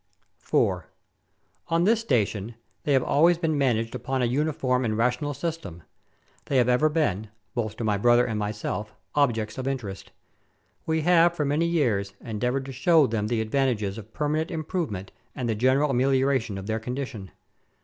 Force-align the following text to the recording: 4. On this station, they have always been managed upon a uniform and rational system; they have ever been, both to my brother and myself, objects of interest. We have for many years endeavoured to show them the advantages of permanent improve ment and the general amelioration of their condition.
4. 0.39 0.87
On 1.67 1.83
this 1.83 1.99
station, 1.99 2.55
they 2.85 2.93
have 2.93 3.03
always 3.03 3.37
been 3.37 3.55
managed 3.55 3.93
upon 3.93 4.23
a 4.23 4.25
uniform 4.25 4.83
and 4.83 4.97
rational 4.97 5.31
system; 5.31 5.83
they 6.45 6.57
have 6.57 6.67
ever 6.67 6.89
been, 6.89 7.29
both 7.53 7.77
to 7.77 7.83
my 7.83 7.99
brother 7.99 8.25
and 8.25 8.39
myself, 8.39 8.95
objects 9.13 9.59
of 9.59 9.67
interest. 9.67 10.11
We 10.87 11.01
have 11.01 11.35
for 11.35 11.45
many 11.45 11.67
years 11.67 12.15
endeavoured 12.19 12.65
to 12.65 12.71
show 12.71 13.05
them 13.05 13.27
the 13.27 13.41
advantages 13.41 13.99
of 13.99 14.11
permanent 14.11 14.49
improve 14.49 14.89
ment 14.89 15.11
and 15.35 15.47
the 15.47 15.53
general 15.53 15.91
amelioration 15.91 16.57
of 16.57 16.65
their 16.65 16.79
condition. 16.79 17.29